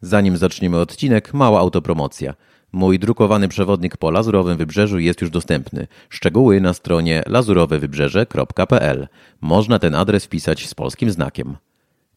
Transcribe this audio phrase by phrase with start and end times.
[0.00, 2.34] Zanim zaczniemy odcinek, mała autopromocja.
[2.72, 5.86] Mój drukowany przewodnik po Lazurowym Wybrzeżu jest już dostępny.
[6.08, 9.08] Szczegóły na stronie lazurowewybrzeże.pl.
[9.40, 11.56] Można ten adres wpisać z polskim znakiem.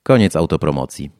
[0.03, 1.11] Koniec autopromocji.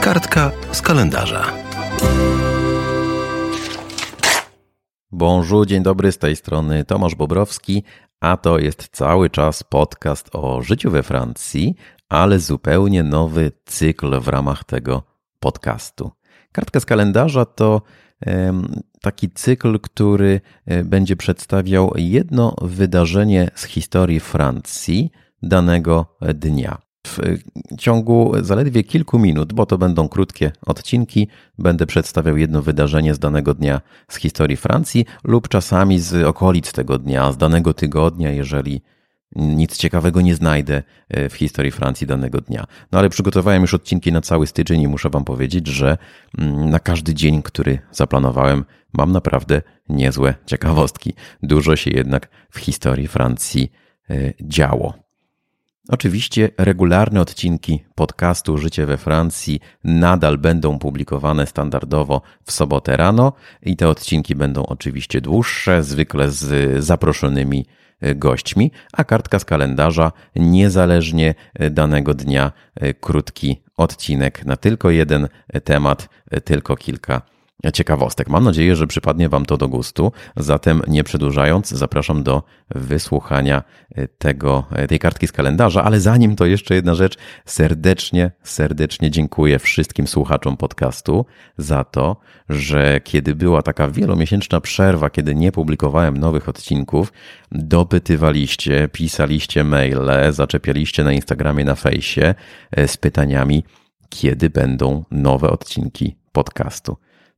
[0.00, 1.52] Kartka z kalendarza.
[5.18, 7.82] Bonjour, dzień dobry, z tej strony Tomasz Bobrowski,
[8.20, 11.74] a to jest cały czas podcast o życiu we Francji,
[12.08, 15.02] ale zupełnie nowy cykl w ramach tego
[15.40, 16.10] podcastu.
[16.52, 17.82] Kartka z kalendarza to
[19.00, 25.10] taki cykl, który e, będzie przedstawiał jedno wydarzenie z historii Francji
[25.42, 26.85] danego dnia.
[27.06, 27.18] W
[27.78, 31.28] ciągu zaledwie kilku minut, bo to będą krótkie odcinki,
[31.58, 36.98] będę przedstawiał jedno wydarzenie z danego dnia z historii Francji lub czasami z okolic tego
[36.98, 38.82] dnia, z danego tygodnia, jeżeli
[39.36, 42.66] nic ciekawego nie znajdę e, w historii Francji danego dnia.
[42.92, 45.98] No ale przygotowałem już odcinki na cały styczeń i muszę Wam powiedzieć, że
[46.38, 51.12] mm, na każdy dzień, który zaplanowałem, mam naprawdę niezłe ciekawostki.
[51.42, 53.72] Dużo się jednak w historii Francji
[54.10, 55.05] e, działo.
[55.88, 63.76] Oczywiście regularne odcinki podcastu Życie we Francji nadal będą publikowane standardowo w sobotę rano i
[63.76, 67.66] te odcinki będą oczywiście dłuższe, zwykle z zaproszonymi
[68.00, 74.90] e, gośćmi, a kartka z kalendarza niezależnie e, danego dnia e, krótki odcinek na tylko
[74.90, 75.28] jeden
[75.64, 76.08] temat,
[76.44, 77.22] tylko kilka
[77.72, 78.28] ciekawostek.
[78.28, 80.12] Mam nadzieję, że przypadnie Wam to do gustu.
[80.36, 82.42] Zatem nie przedłużając, zapraszam do
[82.74, 83.62] wysłuchania
[83.94, 89.10] e, tego, e, tej kartki z kalendarza, ale zanim to jeszcze jedna rzecz, serdecznie, serdecznie
[89.10, 91.26] dziękuję wszystkim słuchaczom podcastu
[91.58, 92.16] za to,
[92.48, 97.12] że kiedy była taka wielomiesięczna przerwa, kiedy nie publikowałem nowych odcinków,
[97.52, 102.34] dopytywaliście, pisaliście maile, zaczepialiście na Instagramie, na fejsie
[102.70, 103.64] e, z pytaniami,
[104.08, 106.96] kiedy będą nowe odcinki podcastu.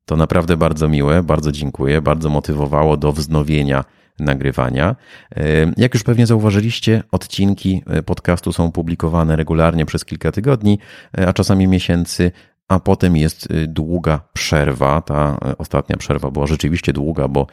[0.09, 3.85] To naprawdę bardzo miłe, bardzo dziękuję, bardzo motywowało do wznowienia
[4.19, 4.97] nagrywania.
[5.37, 5.43] E,
[5.77, 10.79] jak już pewnie zauważyliście, odcinki e, podcastu są publikowane regularnie przez kilka tygodni,
[11.19, 12.31] e, a czasami miesięcy,
[12.69, 15.01] a potem jest długa przerwa.
[15.01, 17.47] Ta ostatnia przerwa była rzeczywiście długa, bo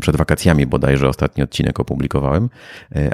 [0.00, 2.48] przed wakacjami bodajże ostatni odcinek opublikowałem,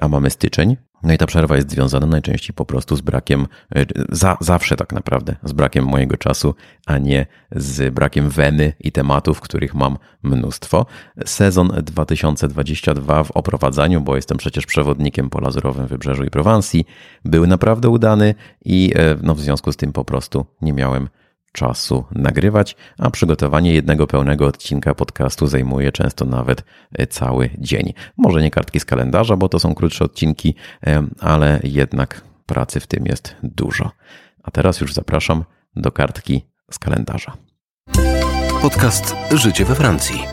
[0.01, 0.77] a mamy styczeń.
[1.05, 4.93] No i ta przerwa jest związana najczęściej po prostu z brakiem, e, za, zawsze tak
[4.93, 6.55] naprawdę, z brakiem mojego czasu,
[6.87, 10.87] a nie z brakiem weny i tematów, których mam mnóstwo.
[11.27, 16.85] Sezon 2022 w oprowadzaniu, bo jestem przecież przewodnikiem po Lazurowym Wybrzeżu i Prowansji,
[17.25, 21.09] był naprawdę udany i e, no, w związku z tym po prostu nie miałem
[21.55, 27.95] czasu nagrywać, a przygotowanie jednego pełnego odcinka podcastu zajmuje często nawet e, cały dzień.
[28.17, 30.55] Może nie kartki z kalendarza, bo to są krótsze odcinki,
[31.21, 33.91] ale jednak pracy w tym jest dużo.
[34.43, 35.45] A teraz już zapraszam
[35.77, 37.37] do kartki z kalendarza.
[38.63, 40.25] Podcast Życie we Francji.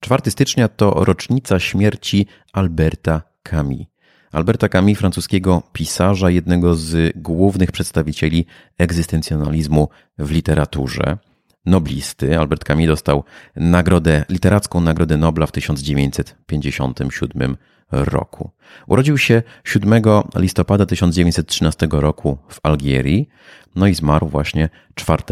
[0.00, 3.86] 4 stycznia to rocznica śmierci Alberta Camus.
[4.32, 8.46] Alberta Camus, francuskiego pisarza, jednego z głównych przedstawicieli
[8.78, 11.18] egzystencjonalizmu w literaturze,
[11.66, 12.38] noblisty.
[12.38, 13.24] Albert Camus dostał
[13.56, 17.56] nagrodę, literacką Nagrodę Nobla w 1957
[17.90, 18.50] roku.
[18.86, 20.02] Urodził się 7
[20.36, 23.28] listopada 1913 roku w Algierii,
[23.74, 25.22] no i zmarł właśnie 4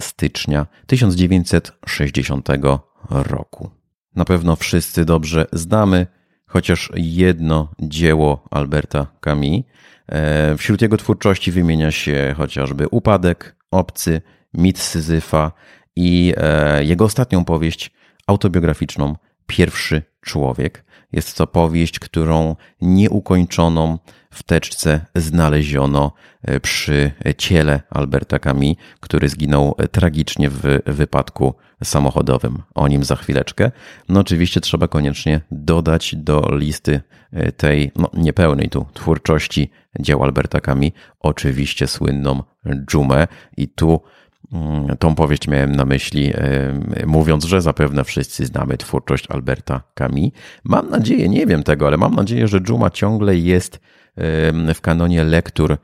[0.00, 2.48] stycznia 1960
[3.10, 3.70] roku.
[4.16, 6.06] Na pewno wszyscy dobrze znamy
[6.46, 9.62] chociaż jedno dzieło Alberta Camus.
[10.08, 14.22] E, wśród jego twórczości wymienia się chociażby Upadek, Obcy,
[14.54, 15.52] Mit Syzyfa
[15.96, 17.90] i e, jego ostatnią powieść
[18.26, 19.16] autobiograficzną
[19.46, 20.84] Pierwszy Człowiek.
[21.12, 23.98] Jest to powieść, którą nieukończoną
[24.30, 26.12] w teczce znaleziono
[26.42, 32.62] e, przy ciele Alberta Camus, który zginął tragicznie w wypadku samochodowym.
[32.74, 33.70] O nim za chwileczkę.
[34.08, 37.00] No oczywiście trzeba koniecznie dodać do listy
[37.32, 39.70] e, tej no, niepełnej tu twórczości
[40.00, 40.90] dzieł Alberta Camus
[41.20, 42.42] oczywiście słynną
[42.86, 43.26] dżumę
[43.56, 44.00] i tu
[44.98, 50.30] Tą powieść miałem na myśli, e, mówiąc, że zapewne wszyscy znamy twórczość Alberta Camus.
[50.64, 53.80] Mam nadzieję, nie wiem tego, ale mam nadzieję, że Dżuma ciągle jest
[54.74, 55.78] w kanonie lektur mm,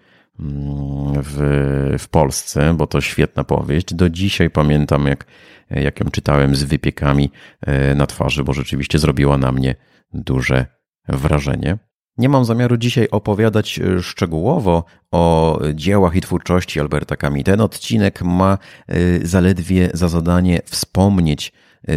[1.16, 3.94] w, w Polsce, bo to świetna powieść.
[3.94, 5.26] Do dzisiaj pamiętam, jak
[5.70, 7.30] jak ją czytałem z wypiekami
[7.60, 9.74] e, na twarzy, bo rzeczywiście zrobiła na mnie
[10.12, 10.66] duże
[11.08, 11.78] wrażenie.
[12.20, 17.44] Nie mam zamiaru dzisiaj opowiadać e, szczegółowo o dziełach i twórczości Alberta Camus.
[17.44, 18.58] Ten odcinek ma
[18.88, 21.52] e, zaledwie za zadanie wspomnieć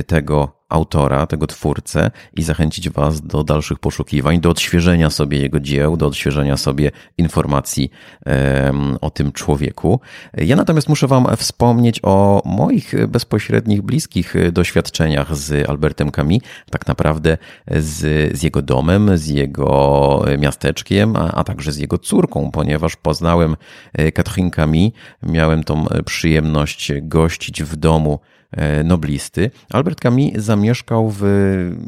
[0.08, 5.98] tego autora, tego twórcę i zachęcić Was do dalszych poszukiwań, do odświeżenia sobie jego dzieł,
[5.98, 7.92] do odświeżenia sobie informacji
[9.02, 10.00] o tym człowieku.
[10.34, 16.40] Ja natomiast muszę Wam wspomnieć o moich bezpośrednich, bliskich doświadczeniach z Albertem Camus,
[16.72, 17.38] tak naprawdę
[17.68, 18.00] z,
[18.38, 23.56] z jego domem, z jego miasteczkiem, a, a także z jego córką, ponieważ poznałem
[24.14, 24.92] Catherine Camus,
[25.24, 28.20] miałem tą przyjemność gościć w domu
[28.84, 29.52] noblisty.
[29.72, 31.24] Albert Camus zamieszkał w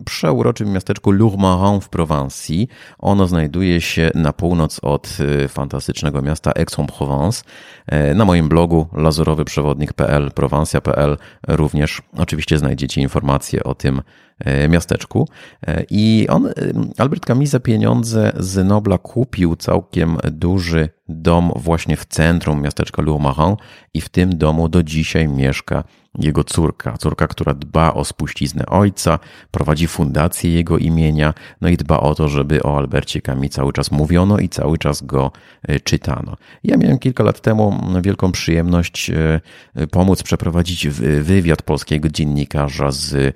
[0.06, 2.68] przeuroczym miasteczku Lourmarin w Prowansji.
[3.00, 7.44] Ono znajduje się na północ od e, fantastycznego miasta Aix-en-Provence.
[7.88, 11.18] E, na moim blogu lazurowyprzewodnik.pl, prowansja.pl
[11.48, 14.02] również oczywiście znajdziecie informacje o tym
[14.70, 15.28] miasteczku.
[15.90, 16.50] I on,
[16.98, 23.56] Albert Camus za pieniądze z Nobla kupił całkiem duży dom właśnie w centrum miasteczka Lourmarin
[23.94, 25.84] i w tym domu do dzisiaj mieszka
[26.20, 29.20] jego córka, córka, która dba o spuściznę ojca,
[29.52, 33.92] prowadzi fundację jego imienia, no i dba o to, żeby o Albercie Camus cały czas
[33.92, 35.32] mówiono i cały czas go
[35.64, 36.38] e, czytano.
[36.64, 39.42] Ja miałem kilka lat temu wielką przyjemność e,
[39.92, 40.88] pomóc przeprowadzić
[41.22, 43.36] wywiad polskiego dziennikarza z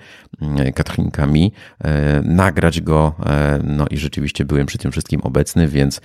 [0.76, 1.52] Katrin Camus,
[1.84, 3.16] e, nagrać go,
[3.64, 6.02] no i rzeczywiście byłem przy tym wszystkim obecny, więc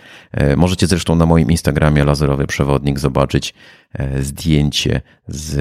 [0.56, 3.54] możecie zresztą na moim Instagramie Lazerowy Przewodnik zobaczyć
[4.20, 5.56] zdjęcie z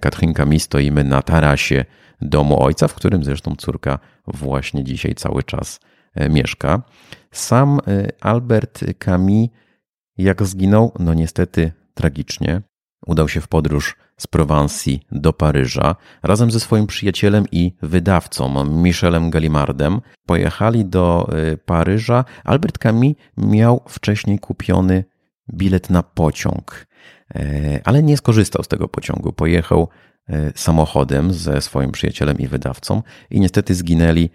[0.00, 1.84] Katrin Chinkami stoimy na tarasie
[2.20, 5.80] domu ojca, w którym zresztą córka właśnie dzisiaj cały czas
[6.14, 6.82] e, mieszka.
[7.30, 9.48] Sam e, Albert Camus,
[10.18, 12.62] jak zginął, no niestety tragicznie,
[13.06, 19.30] udał się w podróż z Prowansji do Paryża razem ze swoim przyjacielem i wydawcą Michelem
[19.30, 20.00] Gallimardem.
[20.26, 22.24] Pojechali do e, Paryża.
[22.44, 25.04] Albert Camus miał wcześniej kupiony
[25.54, 26.86] bilet na pociąg,
[27.84, 29.32] ale nie skorzystał z tego pociągu.
[29.32, 29.88] Pojechał
[30.28, 34.30] E, samochodem ze swoim przyjacielem i wydawcą i niestety zginęli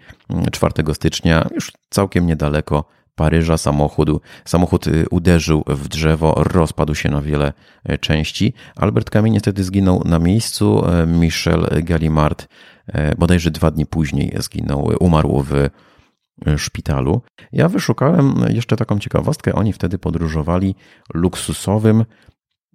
[0.52, 2.84] 4 mm, stycznia, już całkiem niedaleko
[3.20, 4.20] Paryża samochodu.
[4.44, 7.52] Samochód y, uderzył w drzewo, rozpadł się na wiele
[7.84, 8.54] e, części.
[8.76, 10.84] Albert Camus niestety zginął na miejscu.
[10.86, 12.48] E, Michel Gallimard
[13.18, 15.68] bodajże dwa dni później zginął, umarł w
[16.58, 17.22] szpitalu.
[17.52, 19.54] Ja wyszukałem jeszcze taką ciekawostkę.
[19.54, 20.74] Oni wtedy podróżowali
[21.14, 22.04] luksusowym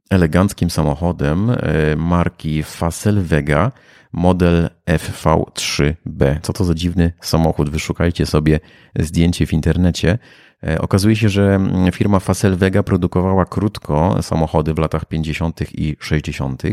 [0.10, 1.56] eleganckim samochodem e,
[1.96, 3.72] marki Facel Vega,
[4.16, 6.42] model FV3B.
[6.42, 7.70] Co to za dziwny samochód?
[7.70, 8.60] Wyszukajcie sobie
[9.00, 10.18] zdjęcie w internecie.
[10.64, 11.60] E, okazuje się, że
[11.94, 15.62] firma Facel Vega produkowała krótko samochody w latach 50.
[15.74, 16.64] i 60.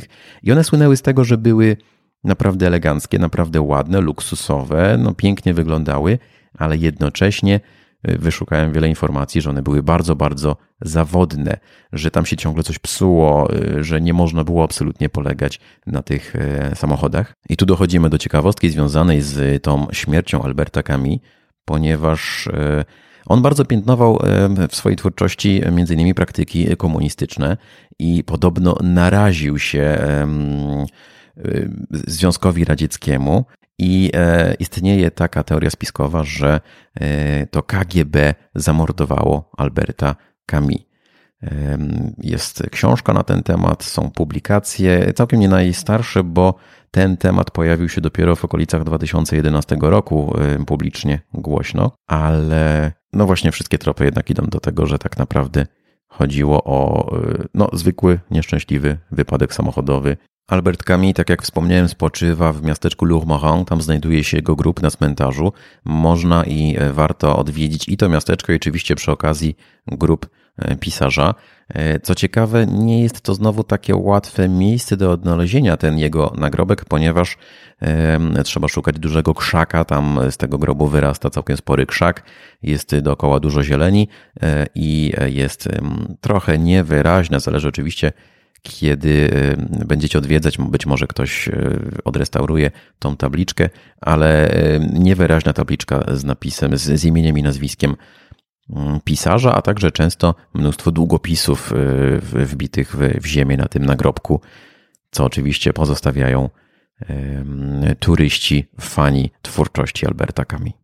[0.42, 1.76] i one słynęły z tego, że były
[2.24, 6.18] naprawdę eleganckie, naprawdę ładne, luksusowe, no pięknie wyglądały,
[6.58, 7.60] ale jednocześnie
[8.04, 11.56] wyszukałem wiele informacji, że one były bardzo, bardzo zawodne,
[11.92, 16.36] że tam się ciągle coś psuło, y, że nie można było absolutnie polegać na tych
[16.36, 17.34] e, samochodach.
[17.48, 21.18] I tu dochodzimy do ciekawostki związanej z tą śmiercią Alberta Camus,
[21.64, 22.48] ponieważ
[23.26, 24.18] on bardzo piętnował
[24.68, 27.56] w swojej twórczości innymi praktyki komunistyczne
[27.98, 29.98] i podobno naraził się
[31.90, 33.44] Związkowi Radzieckiemu
[33.78, 36.60] i e, istnieje taka teoria spiskowa, że
[37.00, 40.16] e, to KGB zamordowało Alberta
[40.46, 40.92] Camus.
[42.18, 46.54] Jest książka na ten temat, są publikacje, całkiem nie najstarsze, bo
[46.90, 50.34] ten temat pojawił się dopiero w okolicach 2011 roku
[50.66, 55.66] publicznie głośno, ale no właśnie wszystkie tropy jednak idą do tego, że tak naprawdę
[56.12, 62.62] chodziło o e, no, zwykły, nieszczęśliwy wypadek samochodowy Albert Camus, tak jak wspomniałem, spoczywa w
[62.62, 63.64] miasteczku Lourmarin.
[63.64, 65.52] Tam znajduje się jego grób na cmentarzu.
[65.84, 69.56] Można i e, warto odwiedzić i to miasteczko, i oczywiście przy okazji
[69.86, 71.34] grób e, pisarza.
[71.68, 76.84] E, co ciekawe, nie jest to znowu takie łatwe miejsce do odnalezienia ten jego nagrobek,
[76.84, 77.36] ponieważ
[78.44, 79.84] trzeba szukać dużego krzaka.
[79.84, 82.22] Tam z tego grobu wyrasta całkiem spory krzak.
[82.62, 84.08] Jest dookoła dużo zieleni
[84.74, 85.68] i jest
[86.20, 88.12] trochę niewyraźne, zależy oczywiście
[88.62, 89.08] kiedy
[89.82, 96.24] y, będziecie odwiedzać, być może ktoś y, odrestauruje tą tabliczkę, ale y, niewyraźna tabliczka z
[96.24, 97.96] napisem, z, z imieniem i nazwiskiem
[98.70, 101.72] mm, pisarza, a także często mnóstwo długopisów
[102.22, 104.40] wbitych w, w ziemię na tym nagrobku,
[105.10, 106.50] co oczywiście pozostawiają
[107.98, 110.81] turyści, fani twórczości Alberta Camus.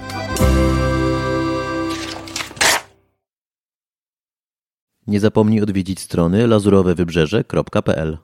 [5.06, 8.18] Nie zapomnij odwiedzić strony lazurowewybrzeże.pl